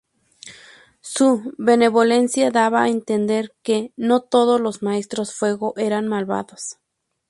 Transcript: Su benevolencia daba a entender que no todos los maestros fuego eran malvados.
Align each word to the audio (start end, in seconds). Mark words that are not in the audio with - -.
Su 1.01 1.53
benevolencia 1.59 2.49
daba 2.49 2.81
a 2.81 2.89
entender 2.89 3.53
que 3.61 3.93
no 3.95 4.21
todos 4.23 4.59
los 4.59 4.81
maestros 4.81 5.35
fuego 5.35 5.75
eran 5.77 6.07
malvados. 6.07 6.79